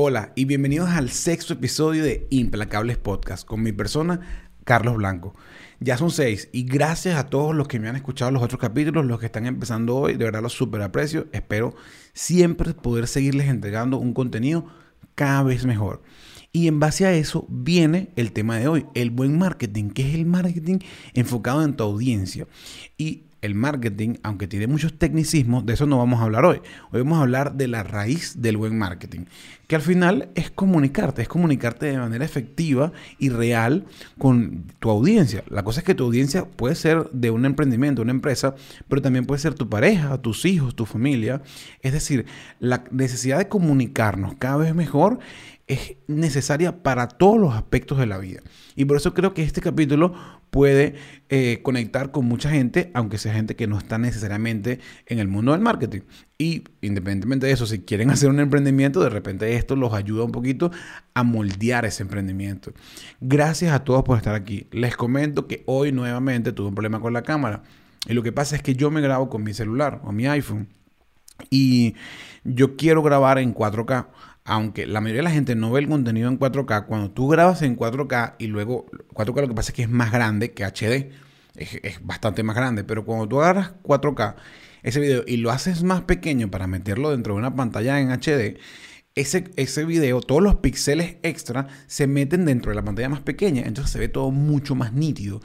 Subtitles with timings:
[0.00, 4.20] Hola y bienvenidos al sexto episodio de Implacables Podcast con mi persona,
[4.62, 5.34] Carlos Blanco.
[5.80, 9.06] Ya son seis y gracias a todos los que me han escuchado los otros capítulos,
[9.06, 11.26] los que están empezando hoy, de verdad los super aprecio.
[11.32, 11.74] Espero
[12.12, 14.66] siempre poder seguirles entregando un contenido
[15.16, 16.00] cada vez mejor.
[16.52, 20.14] Y en base a eso viene el tema de hoy, el buen marketing, que es
[20.14, 20.78] el marketing
[21.14, 22.46] enfocado en tu audiencia.
[22.98, 26.60] Y el marketing, aunque tiene muchos tecnicismos, de eso no vamos a hablar hoy.
[26.90, 29.26] Hoy vamos a hablar de la raíz del buen marketing,
[29.66, 33.86] que al final es comunicarte, es comunicarte de manera efectiva y real
[34.18, 35.44] con tu audiencia.
[35.48, 38.54] La cosa es que tu audiencia puede ser de un emprendimiento, una empresa,
[38.88, 41.42] pero también puede ser tu pareja, tus hijos, tu familia.
[41.82, 42.26] Es decir,
[42.58, 45.18] la necesidad de comunicarnos cada vez mejor
[45.68, 48.40] es necesaria para todos los aspectos de la vida.
[48.74, 50.14] Y por eso creo que este capítulo
[50.50, 50.94] puede
[51.28, 55.52] eh, conectar con mucha gente, aunque sea gente que no está necesariamente en el mundo
[55.52, 56.00] del marketing.
[56.38, 60.32] Y independientemente de eso, si quieren hacer un emprendimiento, de repente esto los ayuda un
[60.32, 60.70] poquito
[61.12, 62.72] a moldear ese emprendimiento.
[63.20, 64.66] Gracias a todos por estar aquí.
[64.70, 67.62] Les comento que hoy nuevamente tuve un problema con la cámara.
[68.06, 70.68] Y lo que pasa es que yo me grabo con mi celular o mi iPhone.
[71.50, 71.94] Y
[72.44, 74.06] yo quiero grabar en 4K
[74.48, 77.60] aunque la mayoría de la gente no ve el contenido en 4K, cuando tú grabas
[77.60, 81.10] en 4K y luego 4K lo que pasa es que es más grande que HD,
[81.54, 84.36] es, bastante más grande, pero cuando tú agarras 4K
[84.82, 88.58] ese video y lo haces más pequeño para meterlo dentro de una pantalla en HD,
[89.14, 93.64] ese, ese video, todos los píxeles extra se meten dentro de la pantalla más pequeña,
[93.66, 95.40] entonces se ve todo mucho más nítido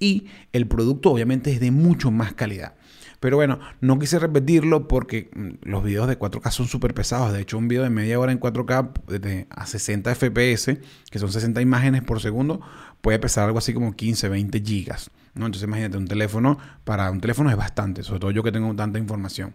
[0.00, 2.74] y el producto obviamente es de mucho más calidad.
[3.20, 7.32] Pero bueno, no quise repetirlo porque mm, los videos de 4K son súper pesados.
[7.32, 10.78] De hecho, un video de media hora en 4K a 60 FPS,
[11.10, 12.60] que son 60 imágenes por segundo,
[13.00, 15.10] puede pesar algo así como 15, 20 gigas.
[15.34, 15.46] ¿no?
[15.46, 18.98] Entonces imagínate, un teléfono, para un teléfono es bastante, sobre todo yo que tengo tanta
[18.98, 19.54] información.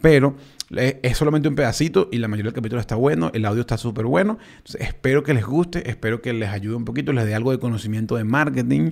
[0.00, 0.36] Pero
[0.70, 4.04] es solamente un pedacito y la mayoría del capítulo está bueno, el audio está súper
[4.04, 4.38] bueno.
[4.78, 8.16] espero que les guste, espero que les ayude un poquito, les dé algo de conocimiento
[8.16, 8.90] de marketing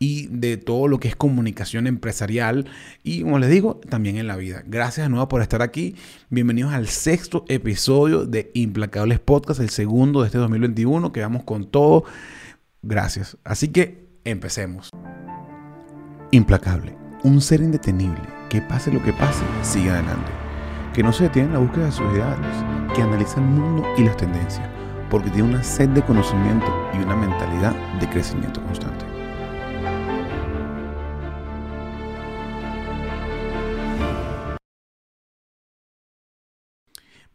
[0.00, 2.66] y de todo lo que es comunicación empresarial
[3.04, 4.64] y, como les digo, también en la vida.
[4.66, 5.94] Gracias de nuevo por estar aquí.
[6.28, 11.70] Bienvenidos al sexto episodio de Implacables Podcast, el segundo de este 2021, que vamos con
[11.70, 12.04] todo.
[12.82, 13.36] Gracias.
[13.44, 14.90] Así que empecemos.
[16.32, 20.41] Implacable, un ser indetenible, que pase lo que pase, sigue adelante
[20.92, 22.64] que no se detiene en la búsqueda de sus ideales,
[22.94, 24.68] que analiza el mundo y las tendencias,
[25.10, 29.06] porque tiene una sed de conocimiento y una mentalidad de crecimiento constante.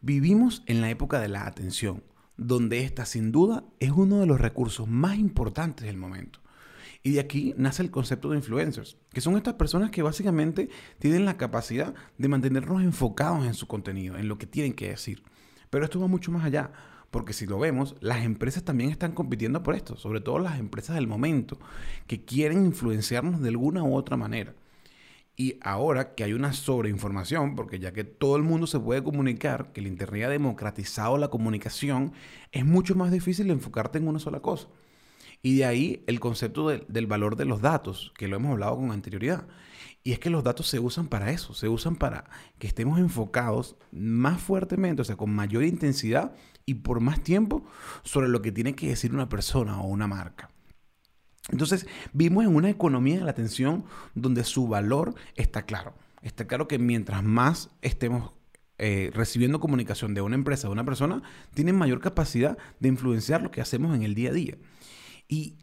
[0.00, 2.04] Vivimos en la época de la atención,
[2.36, 6.40] donde esta sin duda es uno de los recursos más importantes del momento.
[7.02, 11.24] Y de aquí nace el concepto de influencers, que son estas personas que básicamente tienen
[11.24, 15.22] la capacidad de mantenernos enfocados en su contenido, en lo que tienen que decir.
[15.70, 16.72] Pero esto va mucho más allá,
[17.10, 20.96] porque si lo vemos, las empresas también están compitiendo por esto, sobre todo las empresas
[20.96, 21.58] del momento,
[22.06, 24.54] que quieren influenciarnos de alguna u otra manera.
[25.36, 29.72] Y ahora que hay una sobreinformación, porque ya que todo el mundo se puede comunicar,
[29.72, 32.12] que el Internet ha democratizado la comunicación,
[32.50, 34.66] es mucho más difícil enfocarte en una sola cosa.
[35.42, 38.90] Y de ahí el concepto del valor de los datos, que lo hemos hablado con
[38.90, 39.46] anterioridad.
[40.02, 42.24] Y es que los datos se usan para eso, se usan para
[42.58, 46.34] que estemos enfocados más fuertemente, o sea, con mayor intensidad
[46.64, 47.64] y por más tiempo
[48.02, 50.50] sobre lo que tiene que decir una persona o una marca.
[51.50, 53.84] Entonces, vimos en una economía de la atención
[54.14, 55.94] donde su valor está claro.
[56.22, 58.32] Está claro que mientras más estemos
[58.76, 61.22] eh, recibiendo comunicación de una empresa, de una persona,
[61.54, 64.56] tienen mayor capacidad de influenciar lo que hacemos en el día a día.
[65.28, 65.58] Y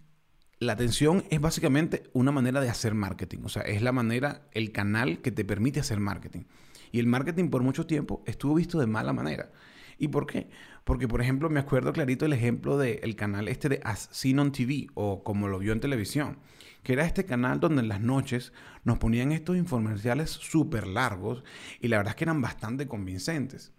[0.60, 3.40] la atención es básicamente una manera de hacer marketing.
[3.44, 6.44] O sea, es la manera, el canal que te permite hacer marketing.
[6.92, 9.52] Y el marketing por mucho tiempo estuvo visto de mala manera.
[9.98, 10.50] ¿Y por qué?
[10.84, 14.52] Porque, por ejemplo, me acuerdo clarito el ejemplo del canal este de As Seen on
[14.52, 16.38] TV o como lo vio en televisión,
[16.84, 18.54] que era este canal donde en las noches
[18.84, 21.44] nos ponían estos infomerciales súper largos
[21.82, 23.74] y la verdad es que eran bastante convincentes.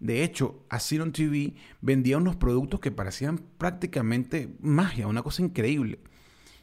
[0.00, 6.00] De hecho, Asiron TV vendía unos productos que parecían prácticamente magia, una cosa increíble.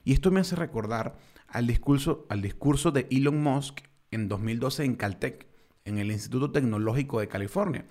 [0.03, 1.17] Y esto me hace recordar
[1.47, 5.47] al discurso, al discurso de Elon Musk en 2012 en Caltech,
[5.85, 7.85] en el Instituto Tecnológico de California,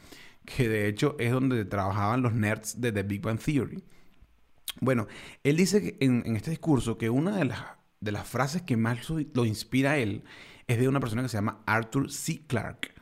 [0.45, 3.83] que de hecho es donde trabajaban los nerds de The Big Bang Theory.
[4.81, 5.09] Bueno,
[5.43, 7.61] él dice en, en este discurso que una de las,
[8.01, 10.23] de las frases que más lo inspira a él
[10.69, 12.43] es de una persona que se llama Arthur C.
[12.47, 12.95] Clarke.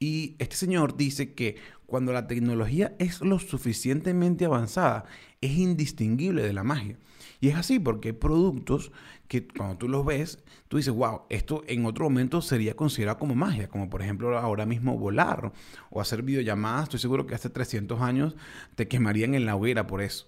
[0.00, 1.56] Y este señor dice que
[1.94, 5.04] cuando la tecnología es lo suficientemente avanzada,
[5.40, 6.98] es indistinguible de la magia.
[7.38, 8.90] Y es así porque hay productos
[9.28, 13.36] que cuando tú los ves, tú dices, wow, esto en otro momento sería considerado como
[13.36, 15.52] magia, como por ejemplo ahora mismo volar
[15.88, 16.82] o hacer videollamadas.
[16.82, 18.34] Estoy seguro que hace 300 años
[18.74, 20.26] te quemarían en la hoguera por eso.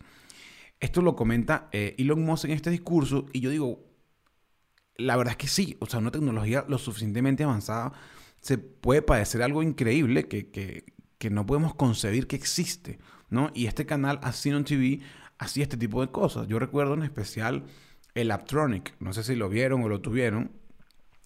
[0.79, 3.81] Esto lo comenta eh, Elon Musk en este discurso y yo digo,
[4.99, 7.93] la verdad es que sí, o sea, una tecnología lo suficientemente avanzada
[8.47, 10.85] se puede parecer algo increíble que,
[11.19, 12.99] que no podemos concebir que existe,
[13.31, 13.51] ¿no?
[13.55, 15.01] Y este canal, Asinon TV,
[15.39, 16.49] hacía este tipo de cosas.
[16.49, 17.65] Yo recuerdo en especial
[18.15, 20.53] el Aptronic, no sé si lo vieron o lo tuvieron,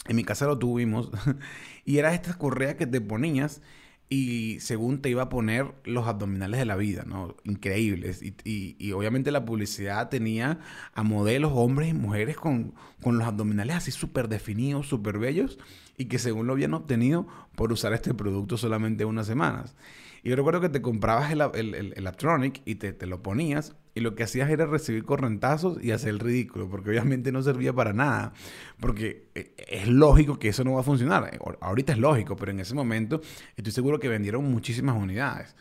[0.06, 1.10] en mi casa lo tuvimos,
[1.84, 3.62] y era esta correa que te ponías
[4.12, 7.36] y según te iba a poner los abdominales de la vida, ¿no?
[7.44, 8.20] Increíbles.
[8.44, 10.58] Y, obviamente la publicidad tenía
[10.94, 15.60] a modelos, hombres y mujeres con, con los abdominales así súper definidos, súper bellos,
[15.96, 19.76] y que según lo habían obtenido por usar este producto solamente unas semanas.
[20.24, 24.00] Y yo recuerdo que te comprabas el, el, el, y te, te, lo ponías y
[24.00, 27.92] lo que hacías era recibir correntazos y hacer el ridículo, porque obviamente no servía para
[27.92, 28.32] nada,
[28.78, 31.38] porque eh, es lógico que eso no va a funcionar.
[31.60, 33.20] Ahorita es lógico, pero en ese momento
[33.56, 35.56] estoy seguro que vendieron muchísimas unidades.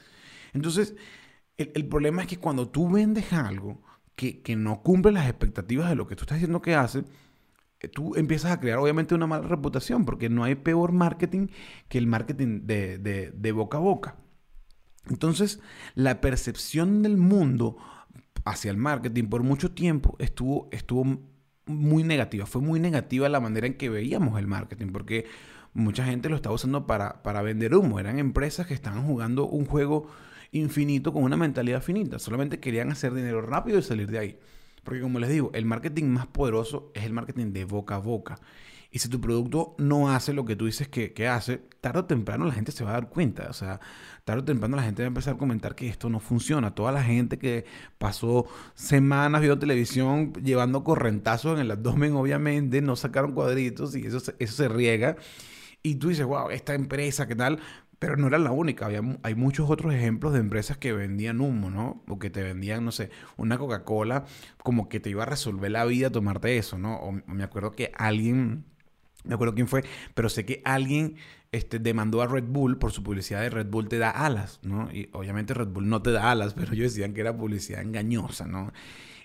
[0.54, 0.96] Entonces,
[1.58, 3.82] el, el problema es que cuando tú vendes algo
[4.16, 7.04] que, que no cumple las expectativas de lo que tú estás diciendo que hace,
[7.80, 11.48] eh, tú empiezas a crear obviamente una mala reputación, porque no hay peor marketing
[11.88, 14.18] que el marketing de, de, de boca a boca.
[15.10, 15.60] Entonces,
[15.96, 17.78] la percepción del mundo
[18.50, 21.20] hacia el marketing por mucho tiempo estuvo, estuvo
[21.66, 22.46] muy negativa.
[22.46, 25.26] Fue muy negativa la manera en que veíamos el marketing, porque
[25.74, 28.00] mucha gente lo estaba usando para, para vender humo.
[28.00, 30.08] Eran empresas que estaban jugando un juego
[30.52, 32.18] infinito con una mentalidad finita.
[32.18, 34.40] Solamente querían hacer dinero rápido y salir de ahí.
[34.84, 38.40] Porque como les digo, el marketing más poderoso es el marketing de boca a boca.
[38.92, 42.46] Y si tu producto no hace lo que tú dices que, hace, tarde o temprano
[42.46, 43.48] la gente se va a dar cuenta.
[43.50, 43.80] O sea,
[44.26, 46.74] tarde o temprano la gente va a empezar a comentar que esto no funciona.
[46.74, 47.66] Toda la gente que
[48.00, 54.18] pasó semanas viendo televisión llevando correntazos en el abdomen, obviamente, no sacaron cuadritos y eso,
[54.40, 55.18] eso se riega.
[55.84, 57.60] Y tú dices, wow, esta empresa, ¿qué tal?
[58.00, 61.70] Pero no era la única, Había, hay muchos otros ejemplos de empresas que vendían humo,
[61.70, 62.04] ¿no?
[62.08, 64.26] O que te vendían, no sé, una Coca-Cola
[64.64, 67.22] como que te iba a resolver la vida tomarte eso, ¿no?
[67.28, 68.66] Me acuerdo que alguien
[69.24, 69.84] no acuerdo quién fue,
[70.14, 71.16] pero sé que alguien
[71.52, 74.92] este, demandó a Red Bull por su publicidad de Red Bull te da alas, ¿no?
[74.92, 78.46] Y obviamente Red Bull no te da alas, pero ellos decían que era publicidad engañosa,
[78.46, 78.72] ¿no?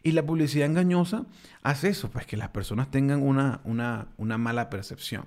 [0.02, 1.26] Y la publicidad engañosa
[1.62, 5.24] hace eso, pues que las personas tengan una, una, una mala percepción.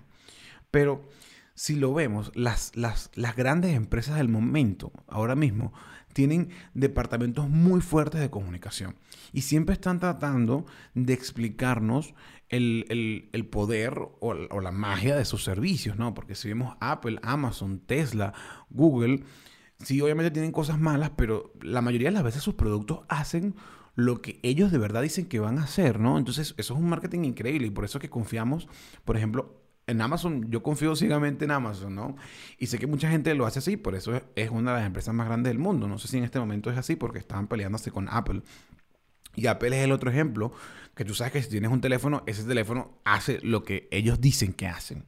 [0.70, 1.10] Pero
[1.58, 5.74] si lo vemos, las, las, las grandes empresas del momento, ahora mismo,
[6.14, 8.96] tienen departamentos muy fuertes de comunicación
[9.34, 12.14] y siempre están tratando de explicarnos
[12.50, 16.14] el, poder o, la magia de sus servicios, ¿no?
[16.14, 18.36] Porque si vemos Apple, Amazon, Tesla,
[18.70, 19.24] Google,
[19.80, 23.56] sí, obviamente tienen cosas malas, pero la mayoría de las veces sus productos hacen
[23.96, 26.20] lo que ellos de verdad dicen que van a hacer, ¿no?
[26.20, 28.68] Entonces, eso es un marketing increíble y por eso que confiamos,
[29.06, 32.16] por ejemplo, en Amazon, yo confío ciegamente en Amazon, ¿no?
[32.60, 35.14] Y sé que mucha gente lo hace así, por eso es una de las empresas
[35.16, 35.88] más grandes del mundo.
[35.88, 38.42] No sé si en este momento es así porque estaban peleándose con Apple.
[39.36, 40.52] Y Apple es el otro ejemplo,
[40.94, 44.52] que tú sabes que si tienes un teléfono, ese teléfono hace lo que ellos dicen
[44.52, 45.06] que hacen.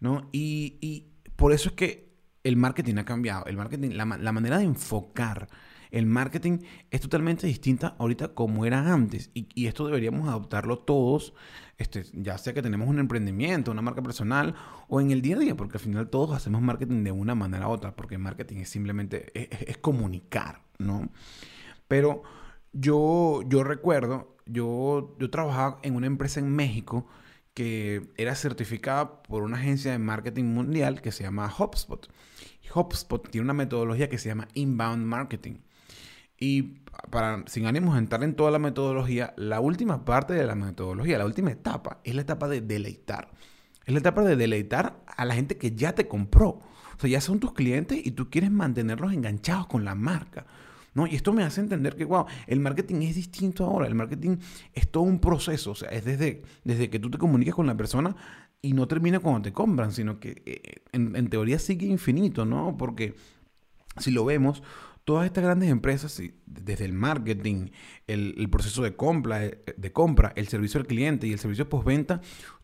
[0.00, 0.28] ¿no?
[0.32, 1.06] Y,
[1.36, 2.12] por eso es que
[2.44, 3.46] el marketing ha cambiado.
[3.46, 5.48] El marketing, la, manera de enfocar
[5.94, 6.58] el marketing
[6.90, 9.30] es totalmente distinta ahorita como era antes.
[9.32, 11.34] Y, esto deberíamos adoptarlo todos,
[11.78, 14.56] este, ya sea que tenemos un emprendimiento, una marca personal
[14.88, 17.68] o en el día a día, porque al final todos hacemos marketing de una manera
[17.68, 19.30] u otra, porque marketing es simplemente
[19.70, 21.10] es, comunicar, ¿no?
[21.86, 22.24] Pero
[22.72, 27.06] yo, yo recuerdo, yo, yo trabajaba en una empresa en México
[27.54, 32.10] que era certificada por una agencia de marketing mundial que se llama HubSpot.
[32.74, 35.58] HubSpot tiene una metodología que se llama Inbound Marketing.
[36.38, 40.54] Y para, sin ánimos de entrar en toda la metodología, la última parte de la
[40.54, 43.30] metodología, la última etapa, es la etapa de deleitar.
[43.84, 46.48] Es la etapa de deleitar a la gente que ya te compró.
[46.48, 50.46] O sea, ya son tus clientes y tú quieres mantenerlos enganchados con la marca.
[50.94, 51.06] ¿no?
[51.06, 53.86] Y esto me hace entender que, wow, el marketing es distinto ahora.
[53.86, 54.36] El marketing
[54.72, 55.72] es todo un proceso.
[55.72, 58.14] O sea, es desde, desde que tú te comunicas con la persona
[58.62, 62.76] y no termina cuando te compran, sino que eh, en, teoría sigue infinito, ¿no?
[62.78, 63.14] Porque
[63.98, 64.62] si lo vemos,
[65.04, 67.68] todas estas grandes empresas, desde el marketing,
[68.06, 72.20] el, proceso de compra, de compra, el servicio al cliente y el servicio postventa,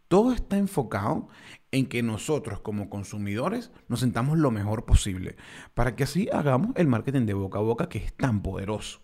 [0.09, 1.29] todo está enfocado
[1.71, 5.37] en que nosotros como consumidores nos sentamos lo mejor posible
[5.75, 8.99] para que así hagamos el marketing de boca a boca que es tan poderoso.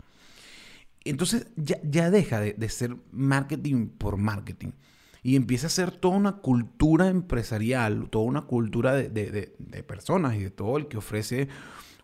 [1.05, 4.71] Entonces ya, deja de, ser marketing por marketing
[5.23, 10.39] y empieza a ser toda una cultura empresarial, toda una cultura de, de personas y
[10.39, 11.47] de todo el que ofrece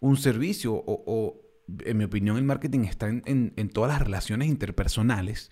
[0.03, 1.41] un servicio o,
[1.85, 5.49] en mi opinión, el marketing está en, en, todas las relaciones interpersonales.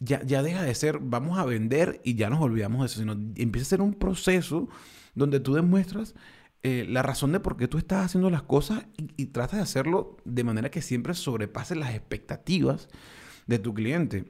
[0.00, 3.12] Ya, ya, deja de ser, vamos a vender y ya nos olvidamos de eso, sino
[3.12, 4.68] empieza a ser un proceso
[5.14, 6.16] donde tú demuestras
[6.64, 10.16] eh, la razón de por qué tú estás haciendo las cosas y, tratas de hacerlo
[10.24, 12.88] de manera que siempre sobrepase las expectativas
[13.46, 14.24] de tu cliente.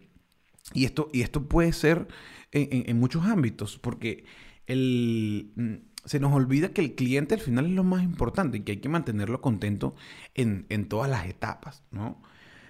[0.74, 2.08] Y esto, y esto puede ser
[2.52, 4.26] en, muchos ámbitos, porque
[4.66, 8.72] el, se nos olvida que el cliente al final es lo más importante y que
[8.72, 9.94] hay que mantenerlo contento
[10.34, 12.22] en, en todas las etapas, ¿no?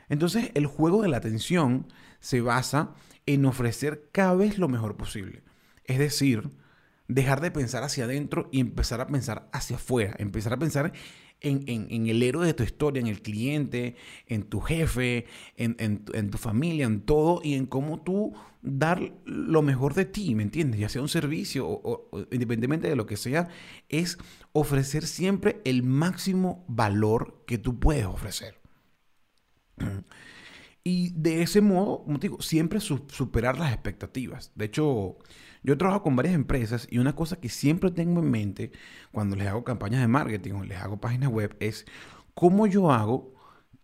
[0.09, 1.87] Entonces, el juego de la atención
[2.21, 2.95] se basa
[3.27, 5.43] en ofrecer cada vez lo mejor posible.
[5.85, 6.51] Es decir,
[7.09, 10.93] dejar de pensar hacia adentro y empezar a pensar hacia afuera, empezar a pensar
[11.41, 15.27] en, el héroe de tu historia, en el cliente, en tu jefe,
[15.57, 20.43] en, tu familia, en todo y en cómo tú dar lo mejor de ti, ¿me
[20.43, 20.81] entiendes?
[20.81, 23.49] Ya sea un servicio o, independientemente de lo que sea,
[23.89, 24.19] es
[24.53, 28.61] ofrecer siempre el máximo valor que tú puedes ofrecer.
[30.83, 34.53] Y de ese modo, como te digo, siempre superar las expectativas.
[34.55, 35.19] De hecho,
[35.67, 38.71] yo trabajo con varias empresas y una cosa que siempre tengo en mente
[39.11, 41.87] cuando les hago campañas de marketing o les hago páginas web es
[42.35, 43.35] cómo yo hago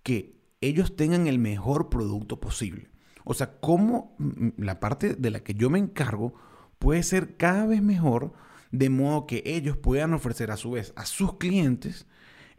[0.05, 2.89] que ellos tengan el mejor producto posible.
[3.25, 4.17] O sea, cómo
[4.57, 6.35] la parte de la que yo me encargo
[6.79, 8.33] puede ser cada vez mejor
[8.71, 12.07] de modo que ellos puedan ofrecer a su vez a sus clientes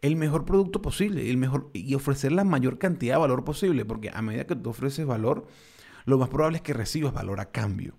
[0.02, 4.12] el mejor producto posible el mejor, y ofrecer la mayor cantidad de valor posible, porque
[4.14, 5.48] a medida que tú ofreces valor,
[6.04, 7.96] lo más probable es que recibas valor a cambio.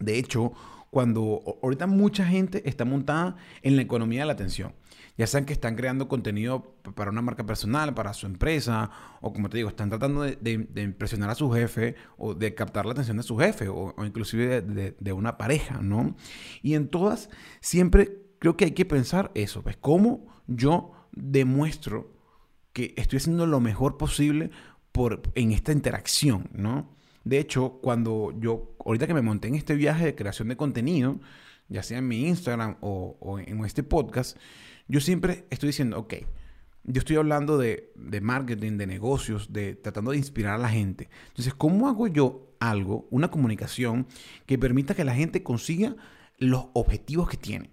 [0.00, 0.52] De hecho,
[0.90, 4.74] cuando ahorita mucha gente está montada en la economía de la atención,
[5.18, 8.90] ya sean que están creando contenido para una marca personal, para su empresa,
[9.20, 12.92] o como te digo, están tratando de, impresionar a su jefe o de captar la
[12.92, 16.16] atención de su jefe o, inclusive de, de, una pareja, ¿no?
[16.62, 17.30] Y en todas,
[17.60, 22.12] siempre creo que hay que pensar eso, pues, cómo yo demuestro
[22.72, 24.50] que estoy haciendo lo mejor posible
[24.92, 26.96] por, en esta interacción, ¿no?
[27.24, 31.20] De hecho, cuando yo, ahorita que me monté en este viaje de creación de contenido,
[31.68, 34.36] ya sea en mi Instagram o, en este podcast,
[34.88, 36.14] yo siempre estoy diciendo, ok,
[36.84, 41.10] yo estoy hablando de, de, marketing, de negocios, de tratando de inspirar a la gente.
[41.28, 44.06] Entonces, ¿cómo hago yo algo, una comunicación
[44.46, 45.96] que permita que la gente consiga
[46.38, 47.70] los objetivos que tiene?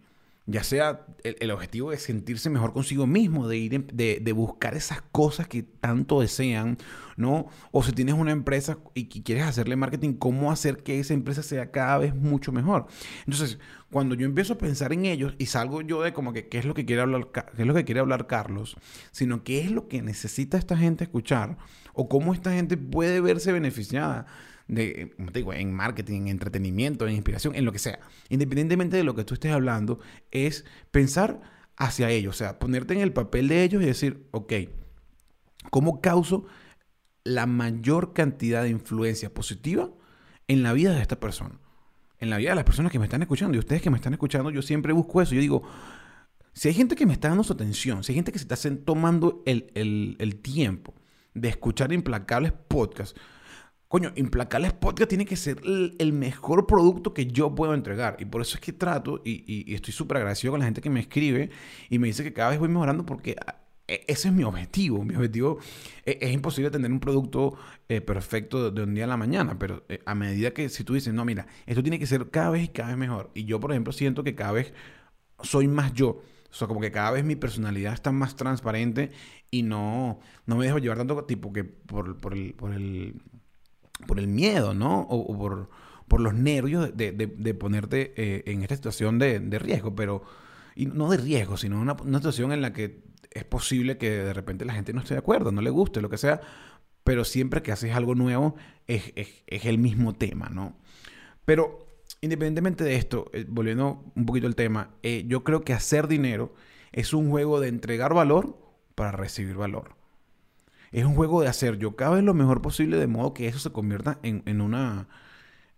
[0.47, 5.47] Ya sea el, objetivo de sentirse mejor consigo mismo, de ir de, buscar esas cosas
[5.47, 6.77] que tanto desean,
[7.17, 7.47] ¿no?
[7.71, 11.71] O si tienes una empresa y, quieres hacerle marketing, cómo hacer que esa empresa sea
[11.71, 12.85] cada vez mucho mejor.
[13.25, 13.57] Entonces,
[13.91, 16.65] cuando yo empiezo a pensar en ellos y salgo yo de como que qué es
[16.65, 18.77] lo que quiere hablar, qué es lo que quiere hablar Carlos,
[19.11, 21.57] sino qué es lo que necesita esta gente escuchar
[21.93, 24.27] o cómo esta gente puede verse beneficiada
[24.67, 27.99] de, como te digo, en marketing, en entretenimiento, en inspiración, en lo que sea.
[28.29, 29.99] Independientemente de lo que tú estés hablando,
[30.31, 31.41] es pensar
[31.77, 34.53] hacia ellos, o sea, ponerte en el papel de ellos y decir, ok,
[35.69, 36.45] ¿cómo causo
[37.23, 39.89] la mayor cantidad de influencia positiva
[40.47, 41.59] en la vida de esta persona?
[42.19, 44.13] En la vida de las personas que me están escuchando y ustedes que me están
[44.13, 45.35] escuchando, yo siempre busco eso.
[45.35, 45.63] Yo digo,
[46.53, 48.55] si hay gente que me está dando su atención, si hay gente que se está
[48.85, 50.95] tomando el, el tiempo
[51.33, 53.19] de escuchar implacables podcasts,
[53.87, 58.17] coño, Implacables Podcast tiene que ser el, mejor producto que yo puedo entregar.
[58.19, 60.99] Y por eso es que trato y, estoy súper agradecido con la gente que me
[60.99, 61.49] escribe
[61.89, 63.55] y me dice que cada vez voy mejorando porque ah,
[63.87, 65.03] e, ese es mi objetivo.
[65.03, 65.59] Mi objetivo
[66.05, 69.83] e, es, imposible tener un producto eh, perfecto de, un día a la mañana, pero
[69.89, 72.63] eh, a medida que si tú dices, no, mira, esto tiene que ser cada vez
[72.65, 73.31] y cada vez mejor.
[73.33, 74.73] Y yo, por ejemplo, siento que cada vez
[75.43, 76.21] soy más yo.
[76.49, 79.11] O sea, como que cada vez mi personalidad está más transparente
[79.51, 83.15] y no, no me dejo llevar tanto tipo que por, por el por el
[84.27, 85.01] miedo, ¿no?
[85.01, 85.69] O, por,
[86.07, 90.23] por, los nervios de, de, ponerte eh, en esta situación de, de, riesgo, pero,
[90.75, 94.33] y no de riesgo, sino una, una situación en la que es posible que de
[94.33, 96.41] repente la gente no esté de acuerdo, no le guste, lo que sea,
[97.03, 98.55] pero siempre que haces algo nuevo
[98.87, 100.77] es, es, es el mismo tema, ¿no?
[101.45, 101.85] Pero
[102.21, 106.53] independientemente de esto, eh, volviendo un poquito al tema, eh, yo creo que hacer dinero
[106.91, 108.57] es un juego de entregar valor
[108.95, 109.95] para recibir valor
[110.95, 113.69] es un juego de hacer yo cada lo mejor posible de modo que eso se
[113.69, 115.09] convierta en, una...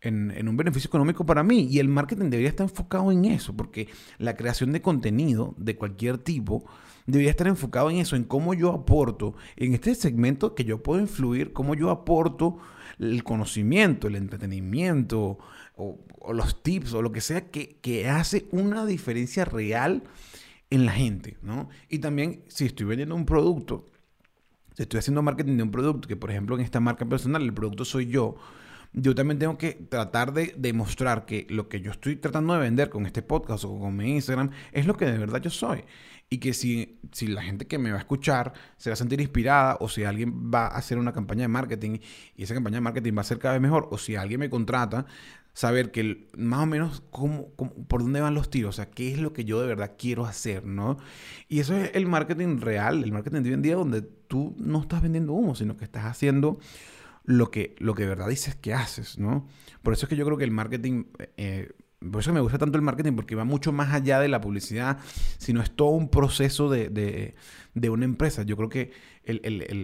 [0.01, 1.67] En, un beneficio económico para mí.
[1.71, 6.19] Y el marketing debería estar enfocado en eso, porque la creación de contenido de cualquier
[6.19, 6.65] tipo
[7.07, 11.01] debería estar enfocado en eso, en cómo yo aporto, en este segmento que yo puedo
[11.01, 12.59] influir, cómo yo aporto
[12.99, 15.39] el conocimiento, el entretenimiento,
[15.75, 15.97] o,
[16.31, 20.03] los tips, o lo que sea que, que, hace una diferencia real
[20.69, 21.69] en la gente, ¿no?
[21.89, 23.87] Y también, si estoy vendiendo un producto,
[24.83, 27.85] estoy haciendo marketing de un producto, que por ejemplo en esta marca personal el producto
[27.85, 28.35] soy yo,
[28.93, 32.89] yo también tengo que tratar de demostrar que lo que yo estoy tratando de vender
[32.89, 35.83] con este podcast o con mi Instagram es lo que de verdad yo soy.
[36.29, 39.21] Y que si, si la gente que me va a escuchar se va a sentir
[39.21, 41.99] inspirada o si alguien va a hacer una campaña de marketing
[42.35, 44.49] y esa campaña de marketing va a ser cada vez mejor o si alguien me
[44.49, 45.05] contrata,
[45.57, 47.47] saber que más o menos cómo,
[47.87, 50.27] por dónde van los tiros, o sea, qué es lo que yo de verdad quiero
[50.27, 50.99] hacer, ¿no?
[51.49, 54.81] Y eso es el marketing real, el marketing de hoy en día donde tú no
[54.81, 56.59] estás vendiendo humo, sino que estás haciendo
[57.23, 59.47] lo que, lo que de verdad dices que haces, ¿no?
[59.81, 61.05] Por eso es que yo creo que el marketing...
[61.37, 61.71] Eh,
[62.07, 64.99] por eso me gusta tanto el marketing, porque va mucho más allá de la publicidad,
[65.39, 67.33] sino es todo un proceso de,
[67.89, 68.43] una empresa.
[68.43, 68.91] Yo creo que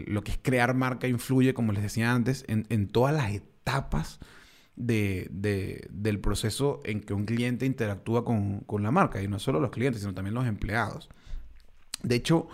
[0.05, 4.19] lo que es crear marca influye, como les decía antes, en, en todas las etapas
[4.75, 9.21] de, del proceso en que un cliente interactúa con, la marca.
[9.21, 11.09] Y no solo los clientes, sino también los empleados.
[12.01, 12.47] De hecho,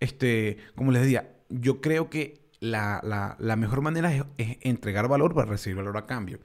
[0.00, 5.76] este, como les decía, yo creo que la, mejor manera es, entregar valor para recibir
[5.76, 6.40] valor a cambio.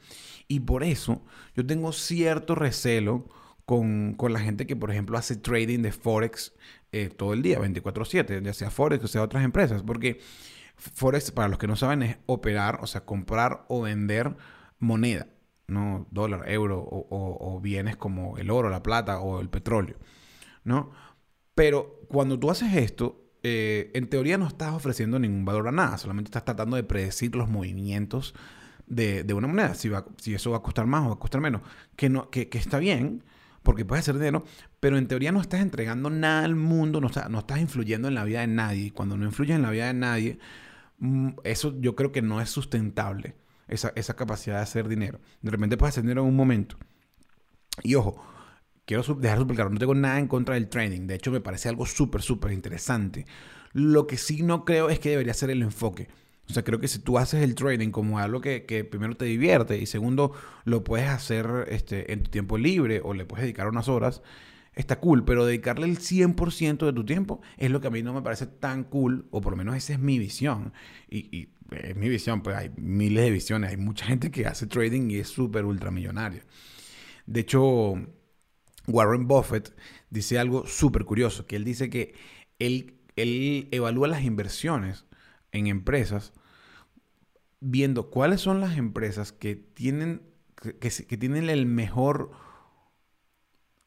[0.48, 1.24] Y por eso
[1.56, 3.28] yo tengo cierto recelo
[3.66, 6.54] con, la gente que, por ejemplo, hace trading de Forex
[6.94, 9.84] eh, todo el día, 24/7, ya sea Forex o sea otras empresas.
[9.84, 10.22] Porque
[10.78, 14.38] Forex, para los que no saben, es operar, o sea, comprar o vender
[14.80, 15.28] moneda,
[15.68, 19.98] no dólar, euro o, bienes como el oro, la plata o el petróleo,
[20.64, 20.92] ¿no?
[21.56, 25.98] Pero cuando tú haces esto, eh, en teoría no estás ofreciendo ningún valor a nada,
[25.98, 28.36] solamente estás tratando de predecir los movimientos
[28.86, 31.42] de, una moneda, si, va, si eso va a costar más o va a costar
[31.42, 31.62] menos,
[31.96, 33.24] que, no, que, está bien,
[33.64, 34.46] porque puede ser dinero,
[34.80, 38.24] pero en teoría no estás entregando nada al mundo, no, no estás influyendo en la
[38.24, 38.94] vida de nadie.
[38.94, 40.40] Cuando no influyes en la vida de nadie,
[41.00, 43.36] mm, eso yo creo que no es sustentable
[43.68, 45.20] esa, capacidad de hacer dinero.
[45.42, 46.78] De repente puedes hacer en un momento.
[47.84, 48.24] Y ojo,
[48.86, 51.08] quiero dejar súper claro, no tengo nada en contra del trading.
[51.08, 53.26] De hecho, me parece algo súper, súper interesante.
[53.74, 56.08] Lo que sí no creo es que debería ser el enfoque.
[56.50, 59.78] O sea, creo que si tú haces el trading como algo que, primero te divierte
[59.78, 60.32] y segundo
[60.64, 64.22] lo puedes hacer este, en tu tiempo libre o le puedes dedicar unas horas,
[64.74, 68.14] está cool, pero dedicarle el 100% de tu tiempo es lo que a mí no
[68.14, 70.72] me parece tan cool, o por lo menos esa es mi visión.
[71.10, 75.10] Y, es mi visión, pues hay miles de visiones, hay mucha gente que hace trading
[75.12, 76.44] y es súper ultramillonaria.
[77.26, 77.96] De hecho,
[78.88, 79.76] Warren Buffett
[80.10, 82.16] dice algo súper curioso, que él dice que
[82.60, 85.06] él, él evalúa las inversiones
[85.52, 86.34] en empresas
[87.60, 90.22] viendo cuáles son las empresas que tienen,
[90.80, 92.32] que, que tienen el mejor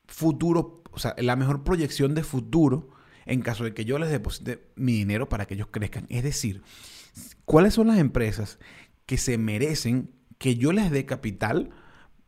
[0.06, 2.90] futuro, o sea, la mejor proyección de futuro
[3.26, 6.06] en caso de que yo les deposite mi dinero para que ellos crezcan.
[6.08, 6.62] Es decir,
[7.44, 8.58] ¿cuáles son las empresas
[9.06, 11.70] que se merecen que yo les dé capital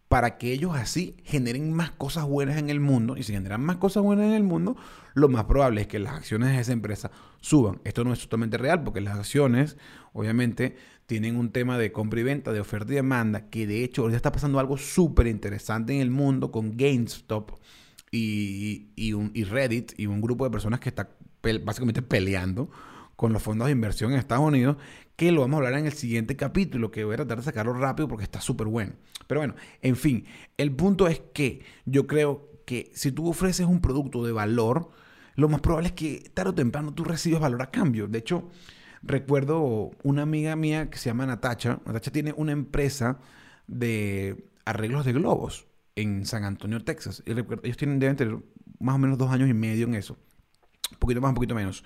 [0.09, 3.17] para que ellos así generen más cosas buenas en el mundo?
[3.17, 4.77] Y si generan más cosas buenas en el mundo,
[5.15, 7.81] lo más probable es que las acciones de esa empresa suban.
[7.85, 9.77] Esto no es totalmente real porque las acciones,
[10.13, 14.03] obviamente, tienen un tema de compra y venta, de oferta y demanda, que de hecho
[14.03, 17.53] ahorita está pasando algo súper interesante en el mundo con GameStop
[18.11, 21.11] y, y, Reddit y un grupo de personas que está
[21.65, 22.71] básicamente peleando
[23.23, 24.79] con los fondos de inversión en Estados Unidos,
[25.15, 27.73] que lo vamos a hablar en el siguiente capítulo, que voy a tratar de sacarlo
[27.73, 28.95] rápido porque está súper bueno.
[29.29, 30.25] Pero bueno, en fin,
[30.57, 34.91] el punto es que yo creo que si tú ofreces un producto de valor,
[35.37, 38.09] lo más probable es que tarde o temprano tú recibas valor a cambio.
[38.09, 38.51] De hecho,
[39.05, 41.79] recuerdo una amiga mía que se llama Natacha.
[41.87, 43.21] Natacha tiene una empresa
[43.69, 47.23] de arreglos de globos en San Antonio, Texas.
[47.25, 48.39] Y recuerdo, ellos tienen, deben tener
[48.81, 50.19] más o menos dos años y medio en eso.
[50.91, 51.85] Un poquito más, un poquito menos.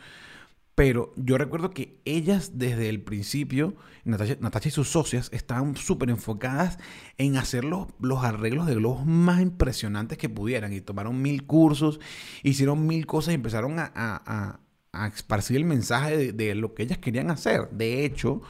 [0.76, 6.78] Pero yo recuerdo que ellas desde el principio, Natasha, y sus socias, estaban súper enfocadas
[7.16, 7.88] en hacer los,
[8.22, 10.74] arreglos de globos más impresionantes que pudieran.
[10.74, 11.98] Y tomaron mil cursos,
[12.42, 14.60] hicieron mil cosas y empezaron a, a,
[14.92, 17.70] a, esparcir el mensaje de, lo que ellas querían hacer.
[17.70, 18.42] De hecho,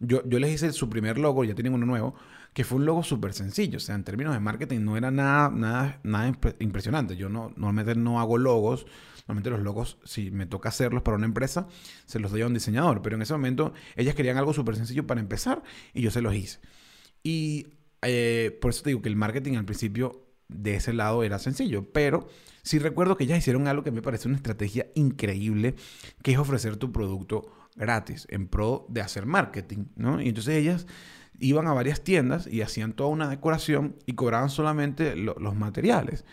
[0.00, 2.16] yo, yo les hice su primer logo, ya tienen uno nuevo,
[2.54, 3.76] que fue un logo súper sencillo.
[3.76, 7.14] O sea, en términos de marketing no era nada, nada, nada impresionante.
[7.16, 8.84] Yo no, normalmente no hago logos.
[9.28, 11.68] Normalmente los logos, si me toca hacerlos para una empresa,
[12.06, 13.02] se los doy a un diseñador.
[13.02, 15.62] Pero en ese momento ellas querían algo súper sencillo para empezar
[15.92, 16.60] y yo se los hice.
[17.22, 17.66] Y
[18.00, 21.92] eh, por eso te digo que el marketing al principio de ese lado era sencillo.
[21.92, 22.26] Pero
[22.62, 25.74] sí recuerdo que ellas hicieron algo que me parece una estrategia increíble,
[26.22, 30.22] que es ofrecer tu producto gratis en pro de hacer marketing, ¿no?
[30.22, 30.86] Y entonces ellas
[31.38, 36.24] iban a varias tiendas y hacían toda una decoración y cobraban solamente los materiales.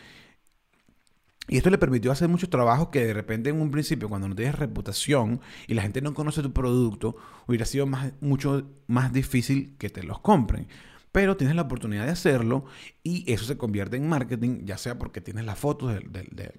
[1.47, 4.35] Y esto le permitió hacer muchos trabajos que de repente en un principio, cuando no
[4.35, 7.15] tienes reputación y la gente no conoce tu producto,
[7.47, 7.87] hubiera sido
[8.19, 10.67] mucho más difícil que te los compren.
[11.15, 12.65] Pero tienes la oportunidad de hacerlo
[13.01, 15.97] y eso se convierte en marketing, ya sea porque tienes las fotos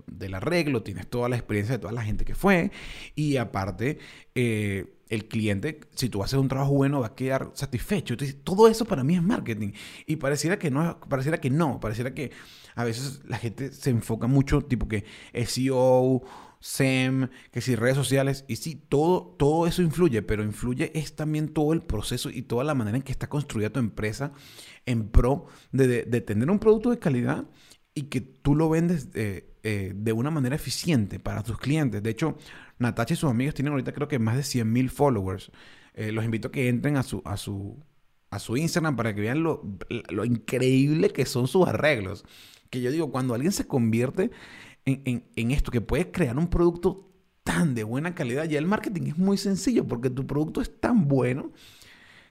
[0.07, 2.71] del, arreglo, tienes toda la experiencia de toda la gente que fue
[3.14, 3.99] y aparte...
[4.35, 8.16] Eh, el cliente, si tú haces un trabajo bueno, va a quedar satisfecho.
[8.42, 9.71] Todo eso para mí es marketing.
[10.05, 12.33] Y pareciera que no, pareciera que no, pareciera que
[12.75, 15.05] a veces la gente se enfoca mucho, tipo que
[15.47, 16.25] SEO,
[16.67, 21.49] SEM, que si redes sociales, y sí, todo, todo eso influye, pero influye es también
[21.49, 24.33] todo el proceso y toda la manera en que está construida tu empresa
[24.85, 27.45] en pro de, tener un producto de calidad
[27.95, 32.03] y que tú lo vendes eh, eh, de una manera eficiente para tus clientes.
[32.03, 32.37] De hecho,
[32.81, 35.53] Natacha y sus amigos tienen ahorita creo que más de 100 mil followers.
[35.95, 37.81] Eh, los invito a que entren a su, a su,
[38.31, 39.63] a su Instagram para que vean lo,
[40.11, 42.25] lo, increíble que son sus arreglos.
[42.71, 44.33] Que yo digo, cuando alguien se convierte
[44.87, 47.12] en, en, esto, que puede crear un producto
[47.44, 51.07] tan de buena calidad, ya el marketing es muy sencillo porque tu producto es tan
[51.09, 51.53] bueno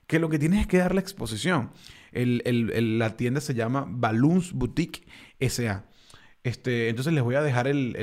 [0.06, 1.70] que lo que tienes es que dar la exposición.
[2.12, 5.06] El, el, la tienda se llama Balloons Boutique
[5.40, 5.84] SA.
[6.42, 7.96] Este, entonces les voy a dejar el,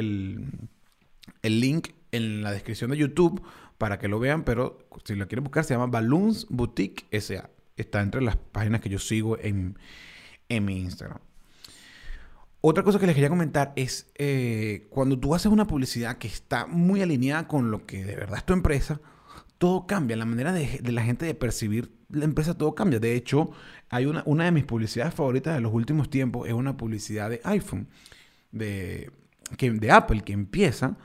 [1.42, 3.42] el link en la descripción de YouTube
[3.78, 7.50] para que lo vean, pero si lo quieren buscar se llama Balloons Boutique SA.
[7.76, 9.78] Está entre las páginas que yo sigo en,
[10.48, 11.20] mi Instagram.
[12.66, 16.66] Otra cosa que les quería comentar es eh, cuando tú haces una publicidad que está
[16.66, 19.02] muy alineada con lo que de verdad es tu empresa,
[19.58, 20.16] todo cambia.
[20.16, 23.02] La manera de, la gente de percibir la empresa, todo cambia.
[23.02, 23.52] De hecho,
[23.90, 27.42] hay una, una de mis publicidades favoritas de los últimos tiempos, es una publicidad de
[27.44, 27.90] iPhone,
[28.54, 29.12] de,
[29.58, 30.96] que, de Apple, que empieza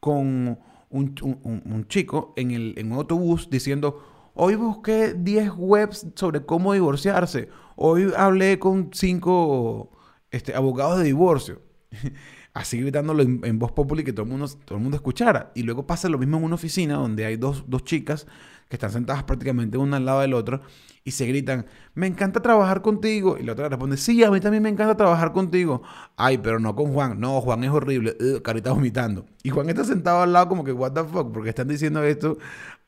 [0.00, 0.58] con
[0.90, 7.48] un, chico en, el, en un autobús diciendo, hoy busqué 10 webs sobre cómo divorciarse,
[7.76, 9.92] hoy hablé con 5
[10.36, 11.62] este, abogados de divorcio.
[12.54, 15.52] Así gritándolo en, voz popular que todo el, mundo, todo mundo escuchara.
[15.54, 18.26] Y luego pasa lo mismo en una oficina donde hay dos, dos chicas
[18.68, 20.62] que están sentadas prácticamente una al lado del otro
[21.04, 23.36] y se gritan, me encanta trabajar contigo.
[23.38, 25.82] Y la otra responde, sí, a mí también me encanta trabajar contigo.
[26.16, 27.20] Ay, pero no con Juan.
[27.20, 28.16] No, Juan es horrible.
[28.42, 29.24] carita vomitando.
[29.44, 32.38] Y Juan está sentado al lado como que, what the fuck, porque están diciendo esto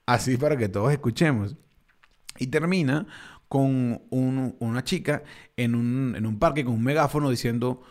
[0.04, 1.56] así para que todos escuchemos.
[2.38, 3.06] Y termina
[3.48, 5.22] con una chica
[5.56, 7.82] en un, parque con un megáfono diciendo,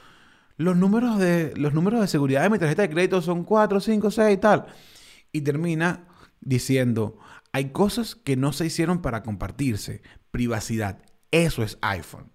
[0.58, 4.12] los números, de, los números de seguridad de mi tarjeta de crédito son 4, 5,
[4.12, 4.66] 6 y tal.
[5.32, 6.08] Y termina
[6.42, 7.18] diciendo,
[7.52, 10.02] hay cosas que no se hicieron para compartirse.
[10.32, 11.00] Privacidad.
[11.32, 12.32] Eso es iPhone.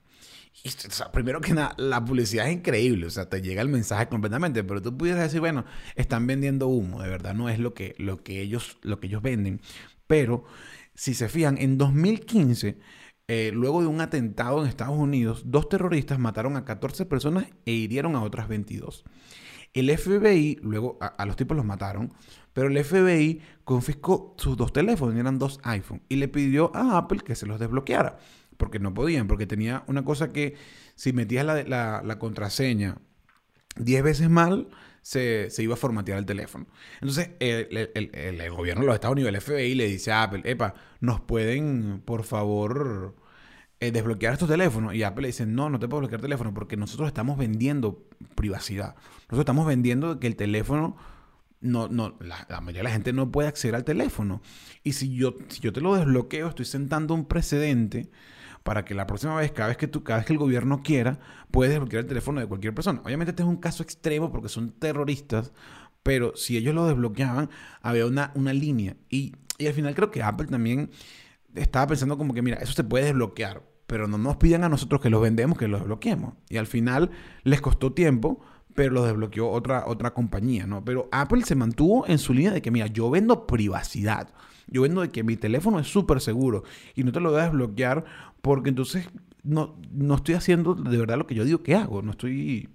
[1.12, 4.82] primero que nada, la publicidad es increíble, o sea, te llega el mensaje completamente, pero
[4.82, 8.42] tú pudieras decir, bueno, están vendiendo humo, de verdad, no es lo que, lo que,
[8.42, 9.61] ellos, lo que ellos venden.
[10.06, 10.44] Pero
[10.94, 12.78] si se fijan, en 2015,
[13.34, 17.72] eh, luego de un atentado en Estados Unidos, dos terroristas mataron a 14 personas e
[17.72, 19.04] hirieron a otras 22.
[19.72, 22.12] El FBI, luego a los tipos los mataron,
[22.52, 27.20] pero el FBI confiscó sus dos teléfonos, eran dos iPhone, y le pidió a Apple
[27.24, 28.18] que se los desbloqueara,
[28.58, 30.56] porque no podían, porque tenía una cosa que
[30.94, 32.98] si metías la, la, contraseña
[33.76, 34.68] 10 veces mal,
[35.00, 36.66] se, iba a formatear el teléfono.
[37.00, 41.22] Entonces, el, gobierno de los Estados Unidos, el FBI, le dice a Apple, epa, ¿nos
[41.22, 43.21] pueden, por favor,
[43.82, 44.94] eh, desbloquear estos teléfonos?
[44.94, 48.06] Y Apple le dice, no, no te puedo bloquear el teléfono porque nosotros estamos vendiendo
[48.34, 48.94] privacidad.
[49.22, 50.96] Nosotros estamos vendiendo que el teléfono
[51.60, 54.42] no, no, la, mayoría de la gente no puede acceder al teléfono.
[54.84, 58.10] Y si yo, si yo te lo desbloqueo, estoy sentando un precedente
[58.62, 61.18] para que la próxima vez, cada vez que tú, cada vez que el gobierno quiera,
[61.50, 63.00] puedes desbloquear el teléfono de cualquier persona.
[63.04, 65.52] Obviamente este es un caso extremo porque son terroristas,
[66.02, 68.96] pero si ellos lo desbloqueaban, había una, una línea.
[69.08, 70.90] Y, y al final creo que Apple también
[71.54, 73.62] estaba pensando como que, mira, eso se puede desbloquear,
[73.92, 76.33] pero no nos pidan a nosotros que lo vendemos, que lo desbloqueemos.
[76.48, 77.11] Y al final
[77.44, 78.40] les costó tiempo
[78.74, 80.83] pero lo desbloqueó otra, otra compañía, ¿no?
[80.83, 84.33] Pero Apple se mantuvo en su línea de que, mira, yo vendo privacidad.
[84.66, 87.42] Yo vendo de que mi teléfono es súper seguro y no te lo voy a
[87.42, 88.07] desbloquear
[88.40, 89.11] porque entonces
[89.42, 92.00] no, no estoy haciendo de verdad lo que yo digo que hago.
[92.00, 92.70] No estoy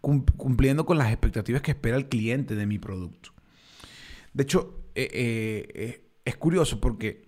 [0.00, 3.30] cumpliendo con las expectativas que espera el cliente de mi producto.
[4.34, 7.25] De hecho, eh, eh, eh, es curioso porque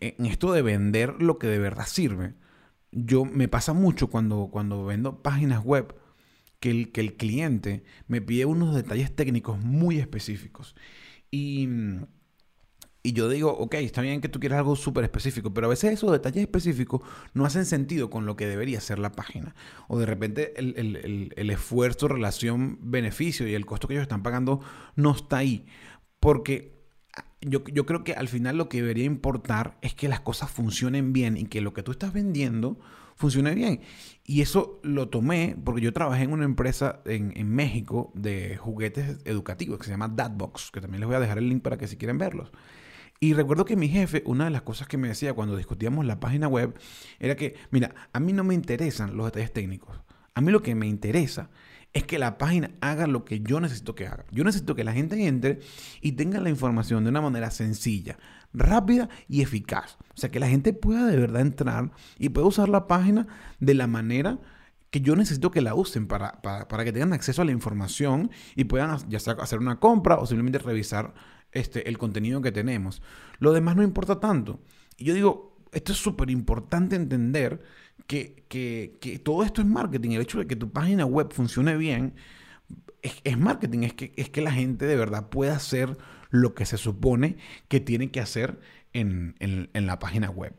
[0.00, 2.34] en esto de vender lo que de verdad sirve,
[2.92, 5.94] yo me pasa mucho cuando, cuando vendo páginas web
[6.58, 10.76] que el, que el cliente me pide unos detalles técnicos muy específicos.
[11.30, 11.68] Y,
[13.02, 15.92] y yo digo, ok, está bien que tú quieras algo súper específico, pero a veces
[15.92, 17.00] esos detalles específicos
[17.32, 19.54] no hacen sentido con lo que debería ser la página.
[19.88, 24.22] O de repente el, el, el esfuerzo, relación, beneficio y el costo que ellos están
[24.22, 24.60] pagando
[24.96, 25.66] no está ahí.
[26.18, 26.79] Porque
[27.40, 31.12] yo, yo, creo que al final lo que debería importar es que las cosas funcionen
[31.12, 32.78] bien y que lo que tú estás vendiendo
[33.16, 33.80] funcione bien.
[34.24, 39.18] Y eso lo tomé porque yo trabajé en una empresa en, en México de juguetes
[39.24, 41.86] educativos que se llama Datbox, que también les voy a dejar el link para que
[41.86, 42.50] si quieren verlos.
[43.22, 46.20] Y recuerdo que mi jefe, una de las cosas que me decía cuando discutíamos la
[46.20, 46.78] página web,
[47.18, 50.00] era que, mira, a mí no me interesan los detalles técnicos.
[50.34, 51.50] A mí lo que me interesa
[51.92, 54.24] es que la página haga lo que yo necesito que haga.
[54.30, 55.60] Yo necesito que la gente entre
[56.00, 58.18] y tenga la información de una manera sencilla,
[58.52, 59.96] rápida y eficaz.
[60.14, 63.26] O sea, que la gente pueda de verdad entrar y pueda usar la página
[63.58, 64.38] de la manera
[64.90, 68.64] que yo necesito que la usen para, para, que tengan acceso a la información y
[68.64, 71.14] puedan ya sea hacer una compra o simplemente revisar
[71.52, 73.02] este, el contenido que tenemos.
[73.38, 74.60] Lo demás no importa tanto.
[74.96, 77.62] Y yo digo, esto es súper importante entender
[78.06, 80.10] que, que, todo esto es marketing.
[80.10, 82.14] El hecho de que tu página web funcione bien
[83.02, 85.96] es, marketing, es que, es que la gente de verdad pueda hacer
[86.30, 87.36] lo que se supone
[87.68, 88.60] que tiene que hacer
[88.92, 89.34] en,
[89.72, 90.54] la página web.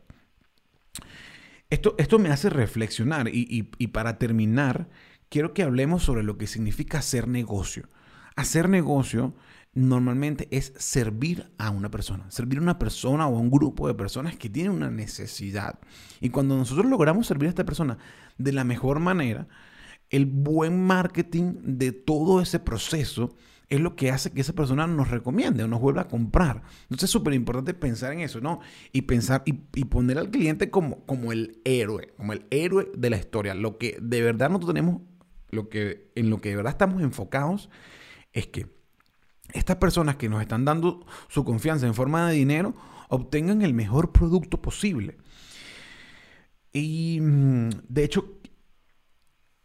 [1.70, 4.88] Esto, esto, me hace reflexionar y, y, para terminar,
[5.28, 7.88] quiero que hablemos sobre lo que significa hacer negocio.
[8.34, 9.34] Hacer negocio
[9.74, 13.94] normalmente es servir a una persona, servir a una persona o a un grupo de
[13.94, 15.78] personas que tienen una necesidad.
[16.20, 17.98] Y cuando nosotros logramos servir a esta persona
[18.36, 19.48] de la mejor manera,
[20.10, 23.34] el buen marketing de todo ese proceso
[23.70, 26.62] es lo que hace que esa persona nos recomiende o nos vuelva a comprar.
[26.82, 28.60] Entonces es súper importante pensar en eso, ¿no?
[28.92, 29.54] Y pensar y,
[29.86, 33.54] poner al cliente como, como el héroe, como el héroe de la historia.
[33.54, 35.00] Lo que de verdad nosotros tenemos,
[35.50, 37.70] lo que, en lo que de verdad estamos enfocados
[38.34, 38.81] es que
[39.52, 42.74] estas personas que nos están dando su confianza en forma de dinero
[43.08, 45.18] obtengan el mejor producto posible.
[46.72, 48.38] Y mm, de hecho,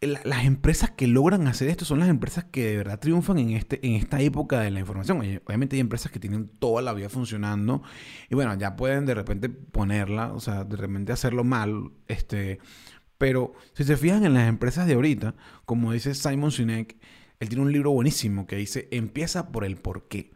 [0.02, 3.86] las empresas que logran hacer esto son las empresas que de verdad triunfan en, este,
[3.86, 5.18] en esta época de la información.
[5.46, 7.82] Obviamente hay empresas que tienen toda la vida funcionando
[8.30, 12.60] y bueno, ya pueden de repente ponerla, o sea, de repente hacerlo mal, este,
[13.18, 15.34] pero si se fijan en las empresas de ahorita,
[15.66, 16.98] como dice Simon Sinek,
[17.40, 20.32] él tiene un libro buenísimo que dice, empieza por el por qué.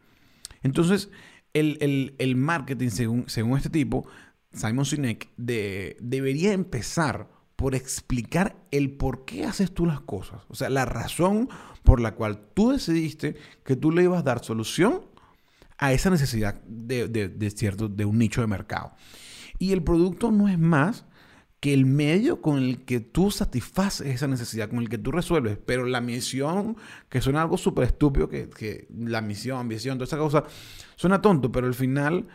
[0.64, 1.10] Entonces,
[1.54, 4.08] el, marketing, según, según este tipo,
[4.54, 10.42] Simon Sinek, de, debería empezar por explicar el por qué haces tú las cosas.
[10.48, 11.50] O sea, la razón
[11.84, 15.02] por la cual tú decidiste que tú le ibas a dar solución
[15.78, 18.94] a esa necesidad de, de, cierto, de un nicho de mercado.
[19.58, 21.06] Y el producto no es más
[21.62, 25.60] que el medio con el que tú satisfaces esa necesidad, con el que tú resuelves,
[25.64, 26.76] pero la misión,
[27.08, 30.44] que suena algo súper estúpido, que, la misión, visión, toda esa cosa,
[30.96, 32.28] suena tonto, pero al final,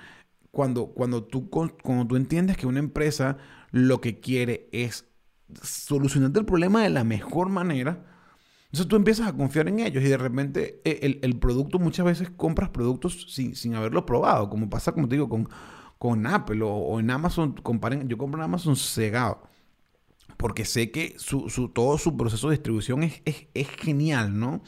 [0.52, 3.36] cuando, cuando, tú, cuando tú entiendes que una empresa
[3.72, 5.08] lo que quiere es
[5.60, 8.04] solucionarte el problema de la mejor manera,
[8.66, 12.30] entonces tú empiezas a confiar en ellos y de repente eh, el, producto, muchas veces
[12.30, 15.48] compras productos sin, sin haberlo probado, como pasa, como te digo, con
[16.06, 19.42] con Apple o, en Amazon, comparen, yo compro en Amazon cegado.
[20.36, 24.62] Porque sé que su, todo su proceso de distribución es, genial, ¿no?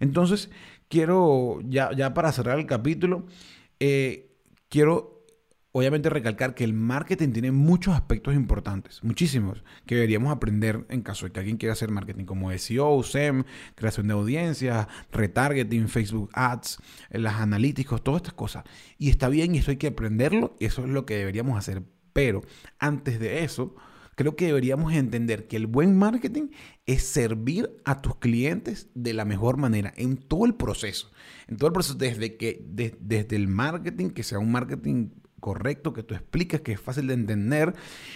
[0.00, 0.50] Entonces,
[0.90, 3.24] quiero, ya, ya para cerrar el capítulo,
[3.80, 4.36] eh,
[4.68, 5.15] quiero
[5.76, 11.26] obviamente recalcar que el marketing tiene muchos aspectos importantes, muchísimos, que deberíamos aprender en caso
[11.26, 16.78] de que alguien quiera hacer marketing, como SEO, SEM, creación de audiencias, retargeting, Facebook Ads,
[17.10, 18.64] eh, las analíticos, todas estas cosas.
[18.96, 21.82] Y está bien y eso hay que aprenderlo y eso es lo que deberíamos hacer.
[22.14, 22.40] Pero
[22.78, 23.76] antes de eso,
[24.14, 26.48] creo que deberíamos entender que el buen marketing
[26.86, 31.12] es servir a tus clientes de la mejor manera en todo el proceso.
[31.48, 35.10] En todo el proceso, desde que desde el marketing, que sea un marketing
[35.46, 37.72] correcto, que tú expliques, que es fácil de entender.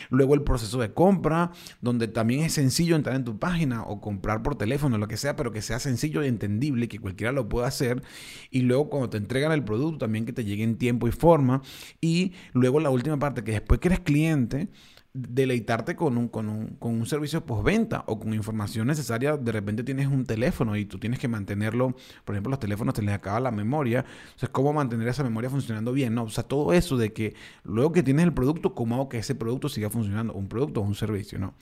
[0.09, 4.43] Luego el proceso de compra, donde también es sencillo entrar en tu página o comprar
[4.43, 7.69] por teléfono, lo que sea, pero que sea sencillo y entendible, que cualquiera lo pueda
[7.69, 8.03] hacer.
[8.51, 11.63] Y luego cuando te entregan el producto, también que te llegue en tiempo y forma.
[12.01, 14.69] Y luego la última parte, que después que eres cliente,
[15.13, 19.37] deleitarte con un, con un, con un servicio postventa o con información necesaria.
[19.37, 21.95] De repente tienes un teléfono y tú tienes que mantenerlo.
[22.25, 24.05] Por ejemplo, los teléfonos te les acaba la memoria.
[24.37, 26.25] Sea, cómo mantener esa memoria funcionando bien, ¿no?
[26.25, 29.35] O sea, todo eso de que luego que tienes el producto, cómo hago que ese
[29.35, 31.55] producto siga funcionando, un producto o un servicio, ¿no?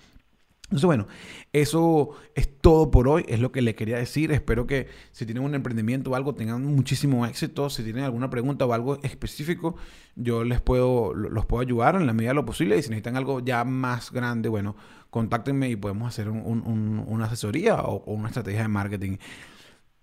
[0.69, 1.07] Entonces, bueno,
[1.55, 4.33] eso es todo por hoy, es lo que le quería decir.
[4.33, 7.71] Espero que si tienen un emprendimiento o algo tengan muchísimo éxito.
[7.71, 9.77] Si tienen alguna pregunta o algo específico,
[10.15, 12.77] yo les puedo, los puedo ayudar en la medida de lo posible.
[12.77, 14.77] Y si necesitan algo ya más grande, bueno,
[15.09, 19.17] contáctenme y podemos hacer una asesoría o, o una estrategia de marketing.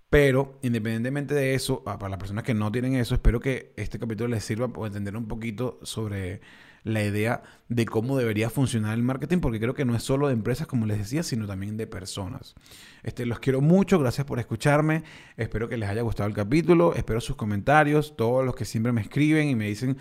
[0.09, 4.29] Pero independientemente de eso, para las personas que no tienen eso, espero que este capítulo
[4.29, 6.41] les sirva para entender un poquito sobre
[6.85, 10.33] la idea de cómo debería funcionar el marketing, porque creo que no es solo de
[10.33, 12.55] empresas, como les decía, sino también de personas.
[13.03, 15.03] Este, los quiero mucho, gracias por escucharme,
[15.35, 19.01] espero que les haya gustado el capítulo, espero sus comentarios, todos los que siempre me
[19.01, 19.97] escriben y me dicen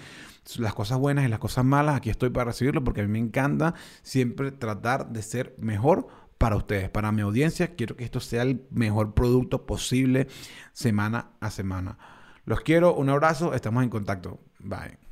[0.59, 3.19] las cosas buenas y las cosas malas, aquí estoy para recibirlo, porque a mí me
[3.19, 7.75] encanta siempre tratar de ser mejor para ustedes, para mi audiencia.
[7.75, 10.29] Quiero que esto sea el mejor producto posible
[10.75, 11.97] semana a semana.
[12.45, 14.39] Los quiero, un abrazo, estamos en contacto.
[14.59, 15.04] Bye.